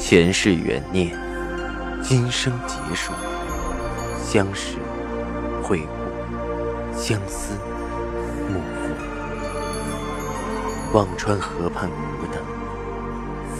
[0.00, 1.14] 前世缘孽，
[2.02, 3.12] 今生劫数，
[4.24, 4.78] 相识、
[5.62, 7.52] 会故，相思、
[8.48, 8.94] 幕复。
[10.94, 12.42] 忘川河畔孤等，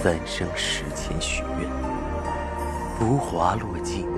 [0.03, 1.69] 三生石前许愿，
[2.99, 4.09] 浮华落尽，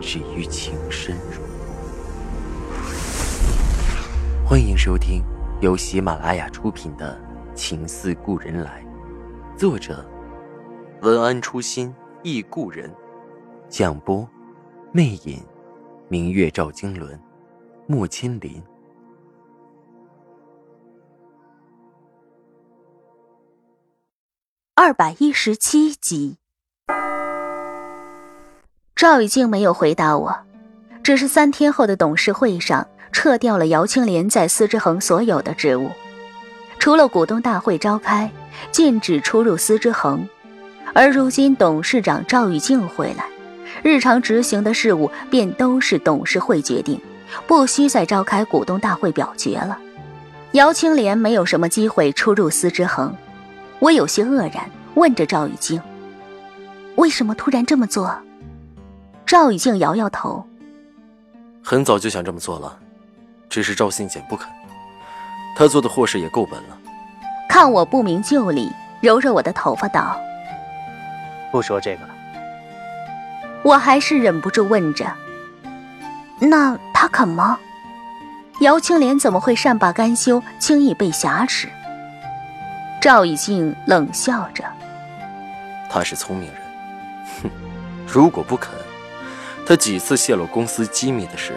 [0.00, 1.40] 只余情深入。
[4.44, 5.22] 欢迎收听
[5.60, 7.18] 由喜马拉雅出品的
[7.54, 8.84] 《情似故人来》，
[9.58, 10.04] 作者
[11.02, 12.90] 文安初心忆故人，
[13.68, 14.26] 蒋波
[14.92, 15.44] 魅影，
[16.08, 17.20] 明月照经纶，
[17.86, 18.62] 木千林。
[24.74, 26.38] 二百一十七集，
[28.94, 30.34] 赵雨静没有回答我，
[31.02, 32.86] 只是三天后的董事会上。
[33.12, 35.90] 撤掉了姚青莲在司之恒所有的职务，
[36.78, 38.30] 除了股东大会召开，
[38.70, 40.28] 禁止出入司之恒。
[40.94, 43.24] 而如今董事长赵玉静回来，
[43.82, 47.00] 日常执行的事务便都是董事会决定，
[47.46, 49.78] 不需再召开股东大会表决了。
[50.52, 53.14] 姚青莲没有什么机会出入司之恒，
[53.78, 55.80] 我有些愕然，问着赵玉静
[56.96, 58.16] ：“为什么突然这么做？”
[59.26, 60.42] 赵玉静摇摇头
[61.62, 62.78] ：“很早就想这么做了。”
[63.50, 64.48] 只是赵信简不肯，
[65.56, 66.78] 他做的祸事也够本了。
[67.48, 70.18] 看我不明就里，揉揉我的头发道
[71.50, 72.10] ：“不说这个了。”
[73.62, 75.06] 我还是忍不住问着
[76.40, 77.58] ：“那他肯吗？”
[78.60, 81.68] 姚青莲怎么会善罢甘休，轻易被挟持？
[83.00, 84.64] 赵以静冷笑着
[85.90, 86.62] ：“他是聪明人，
[87.42, 87.50] 哼，
[88.06, 88.70] 如果不肯，
[89.66, 91.52] 他几次泄露公司机密的事。”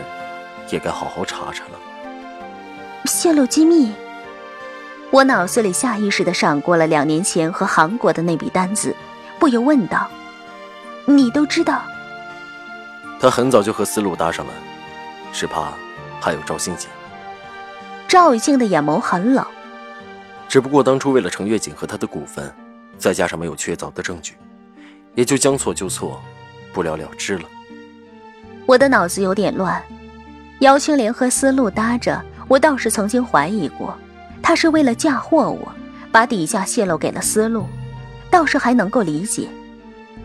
[0.71, 1.71] 也该好好查查了。
[3.05, 3.91] 泄露机密，
[5.09, 8.95] 我脑子里下意识的闪过了两年前和韩国的那笔单子，
[9.39, 10.09] 不由问道
[11.05, 11.81] ：“你都知道？”
[13.19, 14.53] 他很早就和思路搭上了，
[15.31, 15.71] 是怕
[16.19, 16.89] 还有赵信简。
[18.07, 19.45] 赵雨静的眼眸很冷。
[20.47, 22.53] 只不过当初为了程月锦和他的股份，
[22.97, 24.35] 再加上没有确凿的证据，
[25.15, 26.21] 也就将错就错，
[26.73, 27.43] 不了了之了。
[28.65, 29.81] 我的脑子有点乱。
[30.61, 33.95] 姚青莲和思路搭着，我倒是曾经怀疑过，
[34.41, 35.71] 他是为了嫁祸我，
[36.11, 37.65] 把底价泄露给了思路，
[38.29, 39.47] 倒是还能够理解。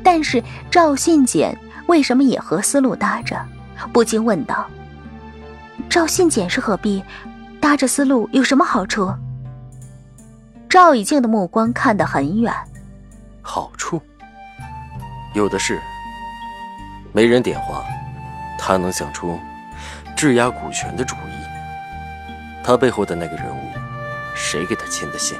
[0.03, 1.57] 但是赵信简
[1.87, 3.41] 为什么也和思路搭着？
[3.93, 4.67] 不禁问道
[5.89, 7.03] ：“赵信简是何必？
[7.61, 9.13] 搭着思路有什么好处？”
[10.69, 12.53] 赵以静的目光看得很远，
[13.43, 14.01] 好处
[15.35, 15.81] 有的是。
[17.13, 17.85] 没人点化，
[18.59, 19.39] 他能想出。
[20.17, 23.71] 质押股权的主意，他背后的那个人物，
[24.35, 25.39] 谁给他牵的线？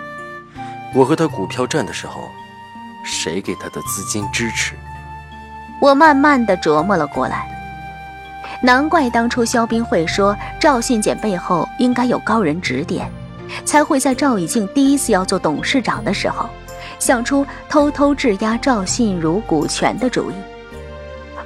[0.93, 2.29] 我和他股票战的时候，
[3.05, 4.75] 谁给他的资金支持？
[5.81, 7.47] 我慢慢的琢磨了过来，
[8.63, 13.11] 难怪当初肖斌会说赵信简背后应该有高人指点，
[13.65, 16.49] 才会在赵以静第一次要做董事长的时候，
[16.99, 20.35] 想出偷偷质押赵信如股权的主意。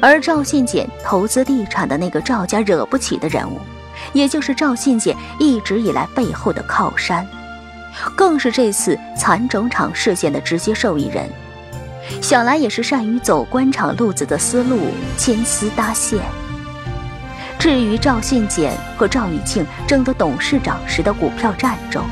[0.01, 3.59] 而赵信简投资地产的那个赵家惹不起的人物，
[4.13, 7.27] 也就是赵信简一直以来背后的靠山，
[8.15, 11.29] 更是这次蚕种厂事件的直接受益人。
[12.21, 16.21] 想来也是善于走官场路子的思路牵丝搭线。
[17.59, 22.05] 至于赵信简和赵雨庆争夺董事长时的股票战中，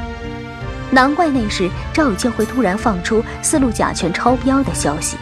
[0.90, 5.16] 难怪那时赵雨庆会突然放出思路甲醛超标的消息。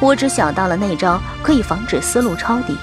[0.00, 2.76] 我只想到了那招可以防止思路抄底，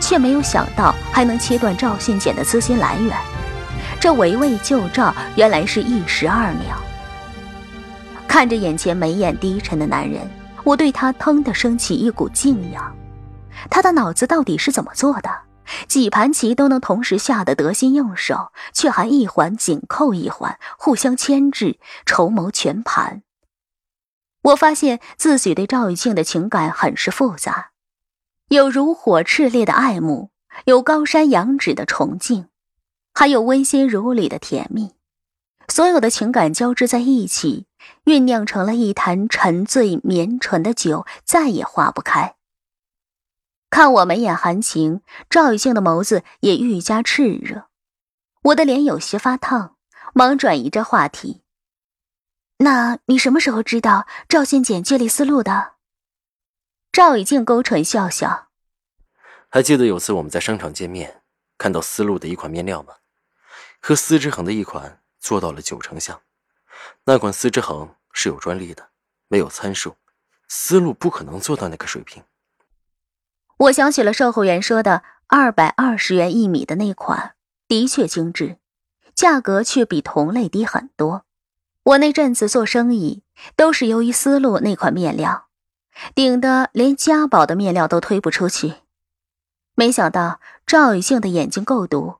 [0.00, 3.16] 却没有想到还能切断赵信简的资金来源。
[4.00, 6.76] 这围魏救赵，原来是一石二鸟。
[8.32, 10.26] 看着眼前眉眼低沉的男人，
[10.64, 12.96] 我对他腾的升起一股敬仰。
[13.68, 15.28] 他的脑子到底是怎么做的？
[15.86, 23.22] 几盘棋都能同时下得得心应手，却还一环紧扣一环，互相牵制，筹谋全盘。
[24.44, 27.72] 我发现自己对赵雨静的情感很是复杂，
[28.48, 30.30] 有如火炽烈的爱慕，
[30.64, 32.46] 有高山仰止的崇敬，
[33.12, 34.94] 还有温馨如缕的甜蜜。
[35.68, 37.66] 所有的情感交织在一起，
[38.04, 42.36] 酝酿成了一坛沉醉绵醇的酒，再也化不开。
[43.70, 47.68] 看我眉眼含情，赵雨静的眸子也愈加炽热，
[48.42, 49.76] 我的脸有些发烫，
[50.12, 51.42] 忙转移着话题。
[52.58, 55.72] 那你什么时候知道赵信简借力思路的？
[56.92, 58.48] 赵以静勾唇笑笑。
[59.48, 61.22] 还记得有次我们在商场见面，
[61.56, 62.94] 看到思路的一款面料吗？
[63.80, 66.20] 和丝之恒的一款做到了九成像。
[67.04, 68.90] 那款丝之恒是有专利的，
[69.26, 69.96] 没有参数，
[70.46, 72.22] 思路不可能做到那个水平。
[73.56, 77.34] 我想起了售货员说的二百二十元一米的那款，
[77.66, 78.58] 的确精致，
[79.16, 81.24] 价格却比同类低很多。
[81.82, 83.24] 我那阵子做生意
[83.56, 85.48] 都是由于思路那款面料，
[86.14, 88.74] 顶得连家宝的面料都推不出去。
[89.74, 92.18] 没想到赵雨静的眼睛够毒，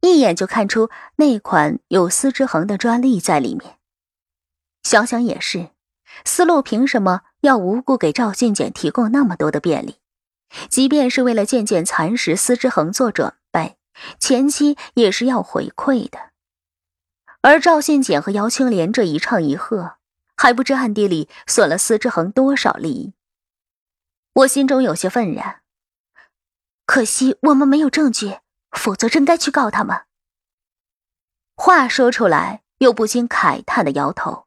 [0.00, 3.78] 一眼就看出那款有丝织衡的专利在里面。
[4.84, 5.70] 想想也是，
[6.24, 9.96] 思路凭什么要无故给赵信简提供那么多的便利？
[10.70, 13.76] 即便是为了渐渐蚕食司之恒做准备，
[14.20, 16.30] 前期也是要回馈的。
[17.40, 19.96] 而赵信简和姚青莲这一唱一和，
[20.36, 23.14] 还不知暗地里损了司之恒多少利益。
[24.34, 25.62] 我心中有些愤然，
[26.86, 28.38] 可惜我们没有证据，
[28.70, 30.02] 否则真该去告他们。
[31.56, 34.43] 话说出来，又不禁慨叹的摇头。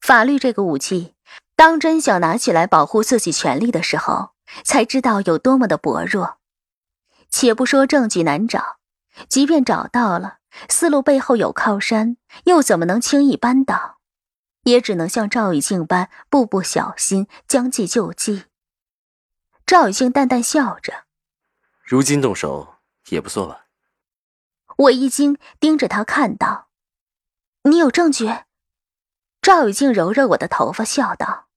[0.00, 1.14] 法律这个武器，
[1.56, 4.30] 当真想拿起来保护自己权利的时候。
[4.64, 6.38] 才知道有多么的薄弱。
[7.28, 8.78] 且不说证据难找，
[9.28, 10.38] 即便找到了，
[10.68, 12.16] 思路背后有靠山，
[12.46, 13.98] 又怎么能轻易扳倒？
[14.64, 18.46] 也只能像赵雨静般步步小心，将计就计。
[19.64, 21.04] 赵雨静淡淡笑着
[21.86, 22.74] ：“如今动手
[23.10, 23.66] 也不错吧？”
[24.76, 26.66] 我一惊，盯着他看道
[27.62, 28.28] ：“你有证据？”
[29.50, 31.48] 赵雨静揉揉我的头发，笑道：“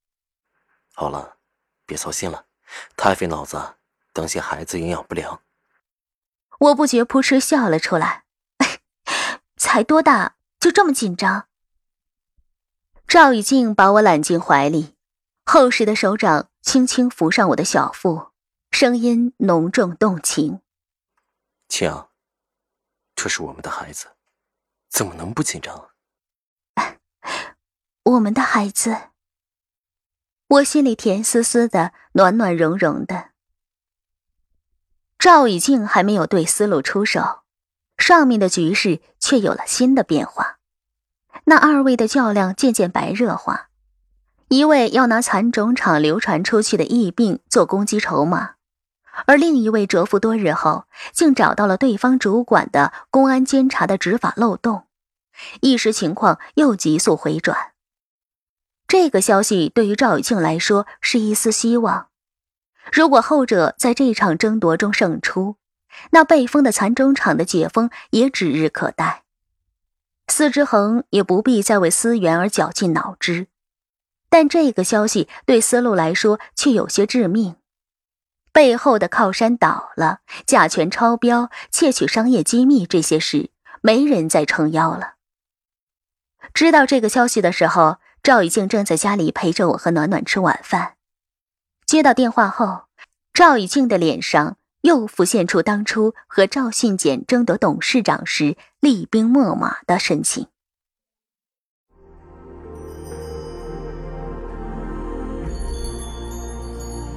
[0.95, 1.37] 好了，
[1.85, 2.47] 别操心了。”
[2.97, 3.75] 太费脑子，
[4.11, 5.43] 当心孩子营养不良。
[6.57, 8.23] 我不觉扑哧笑了出来，
[9.57, 11.47] 才多大就这么紧张？
[13.07, 14.95] 赵雨静把我揽进怀里，
[15.45, 18.31] 厚实的手掌轻轻扶上我的小腹，
[18.71, 20.61] 声音浓重动情
[21.69, 22.07] ：“青，
[23.15, 24.07] 这是我们的孩子，
[24.89, 25.91] 怎么能不紧张？
[28.03, 28.97] 我们的孩子。”
[30.47, 33.29] 我心里甜丝丝的，暖暖融融的。
[35.17, 37.41] 赵以静还没有对思路出手，
[37.97, 40.59] 上面的局势却有了新的变化。
[41.45, 43.69] 那二位的较量渐渐白热化，
[44.49, 48.55] 一位要拿蚕种厂流传出去的疫病做攻击筹码，
[49.25, 54.87] 而另一位蛰伏多日后，竟找到了对方主管的公安监察的执法漏洞，
[55.61, 57.72] 一时情况又急速回转。
[58.93, 62.09] 这个消息对于赵雨庆来说是一丝希望。
[62.91, 65.55] 如果后者在这场争夺中胜出，
[66.11, 69.23] 那被封的蚕种厂的解封也指日可待。
[70.27, 73.47] 司之恒也不必再为思源而绞尽脑汁。
[74.29, 77.55] 但这个消息对思路来说却有些致命。
[78.51, 83.49] 背后的靠山倒了，甲醛超标、窃取商业机密这些事，
[83.81, 85.15] 没人再撑腰了。
[86.53, 87.97] 知道这个消息的时候。
[88.23, 90.93] 赵雨静正在家里陪着我和暖暖吃晚饭。
[91.85, 92.83] 接到电话后，
[93.33, 100.47] 赵雨静的脸上又浮现出当初和赵信简争夺董事长时厉兵秣马的神情。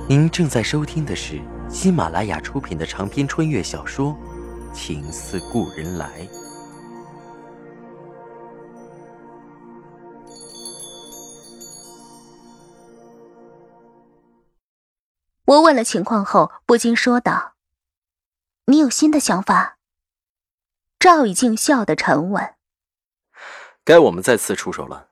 [0.09, 4.13] 您正在收听的是喜马拉雅出品的长篇穿越小说
[4.75, 6.27] 《情似故人来》。
[15.47, 17.55] 我问了情况后，不禁说道
[18.67, 19.79] ：“你有新的想法？”
[20.99, 22.57] 赵以静笑得沉稳
[23.85, 25.11] ：“该我们再次出手了，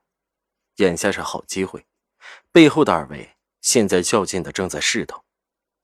[0.75, 1.85] 眼下是好机会。
[2.51, 5.23] 背后的二位现在较劲的正在势头，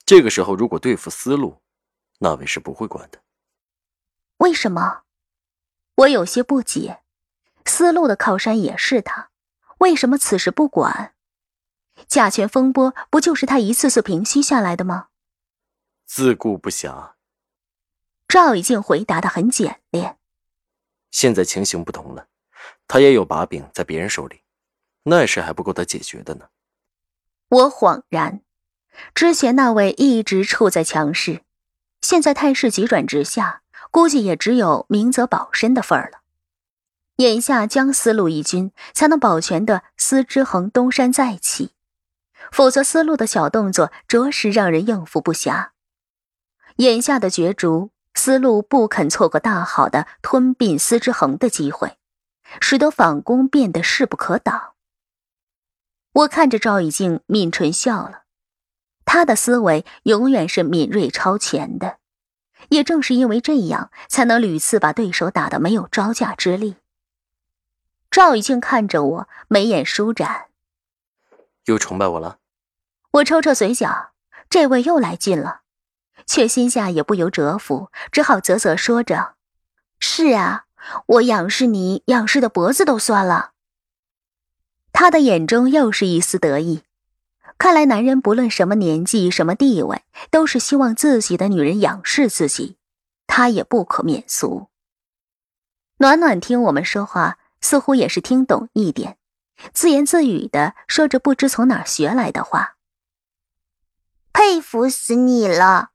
[0.05, 1.61] 这个时候如果对付思路，
[2.19, 3.21] 那位是不会管的。
[4.37, 5.03] 为什么？
[5.95, 7.01] 我有些不解。
[7.65, 9.29] 思路的靠山也是他，
[9.77, 11.13] 为什么此时不管？”
[12.07, 15.07] 甲醛风波不就是他一次次平息下来的吗？
[16.05, 17.13] 自顾不暇。
[18.27, 20.17] 赵以静回答的很简练。
[21.11, 22.27] 现在情形不同了，
[22.87, 24.41] 他也有把柄在别人手里，
[25.03, 26.47] 那事还不够他解决的呢。
[27.49, 28.41] 我恍然，
[29.13, 31.41] 之前那位一直处在强势，
[32.01, 36.21] 现在态势急转直下，估计也只有明哲保身的份儿了。
[37.17, 41.73] 眼下将思路一军，才能保全的司之恒东山再起。
[42.51, 45.69] 否则，思路的小动作着实让人应付不暇。
[46.77, 51.97] 眼下的角逐，思路不肯错过大好的吞并司之恒的机会，
[52.59, 54.73] 使得反攻变得势不可挡。
[56.11, 58.23] 我看着赵以静，抿唇笑了。
[59.05, 61.99] 他的思维永远是敏锐超前的，
[62.69, 66.75] 也正是因为这样，才能屡次把对手打得没有招架之力。
[68.09, 70.47] 赵以静看着我，眉眼舒展。
[71.65, 72.39] 又崇拜我了？
[73.11, 74.11] 我抽抽嘴角，
[74.49, 75.61] 这位又来劲了，
[76.25, 79.33] 却心下也不由折服，只好啧啧说着
[79.99, 80.65] ：“是啊，
[81.05, 83.51] 我仰视你，仰视的脖子都酸了。”
[84.93, 86.83] 他的眼中又是一丝得意，
[87.57, 92.77] 看来男人不论什么年纪、什么地位，都是希望自己的女人仰视自己，
[93.27, 94.69] 他也不可免俗。
[95.97, 99.17] 暖暖听我们说话，似乎也是听懂一点，
[99.73, 102.77] 自言自语的说着不知从哪儿学来的话。
[104.33, 105.91] 佩服死你了！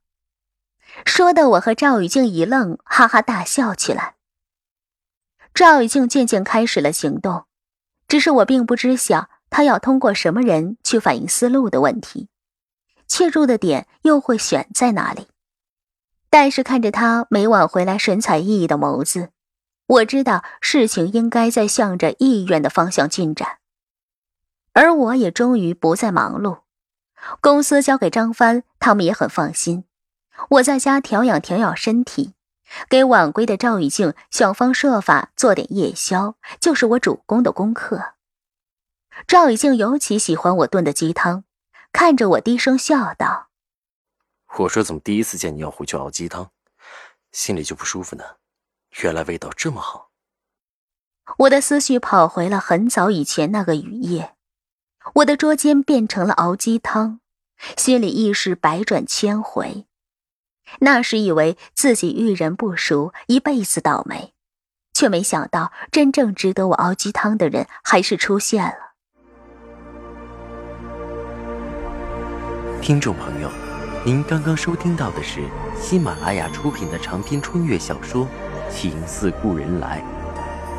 [1.05, 4.15] 说的我和赵雨静一愣，哈哈大笑起来。
[5.53, 7.45] 赵雨静渐渐开始了行动。
[8.07, 12.29] 只是我并不知晓他要通过什么人去反映思路的问题，
[13.05, 15.27] 切入的点又会选在哪里？
[16.29, 19.31] 但是看着他每晚回来神采奕奕的眸子，
[19.87, 23.57] 我知道事情应该在向着意愿的方向进展。
[24.71, 26.59] 而我也终于不再忙碌，
[27.41, 29.85] 公司交给张帆，他们也很放心。
[30.49, 32.33] 我在家调养调养身体。
[32.89, 38.15] 给晚归的赵雨静想方设法做点夜宵，就是我主攻的功课。
[39.25, 41.45] 赵雨静尤其喜欢我炖的鸡汤，
[41.93, 43.47] 看着我低声笑道
[44.59, 46.51] ：“我说怎么第一次见你要回去熬鸡汤，
[47.31, 48.23] 心里就不舒服呢？
[49.01, 50.11] 原来味道这么好。”
[51.39, 54.35] 我的思绪跑回了很早以前那个雨夜，
[55.15, 57.19] 我的桌间变成了熬鸡汤，
[57.75, 59.85] 心里亦是百转千回。
[60.79, 64.33] 那时以为自己遇人不淑，一辈子倒霉，
[64.93, 68.87] 却没想到真正值得我熬鸡汤的人还是出现了。
[72.81, 73.49] 听众朋友，
[74.05, 75.41] 您刚刚收听到的是
[75.81, 78.25] 喜马拉雅出品的长篇穿越小说
[78.69, 80.03] 《情似故人来》，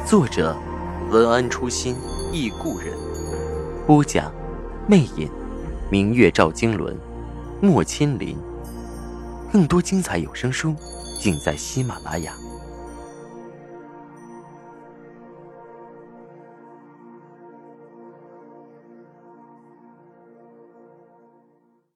[0.08, 0.56] 作者
[1.11, 1.97] 文安初心
[2.32, 2.97] 忆故人，
[3.88, 4.30] 播讲
[4.87, 5.30] 魅影，
[5.90, 6.95] 明月照经纶，
[7.62, 8.37] 莫千林。
[9.50, 10.76] 更多精彩有声书，
[11.18, 12.35] 尽在喜马拉雅。